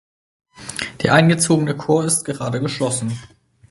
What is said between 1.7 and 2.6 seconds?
Chor ist gerade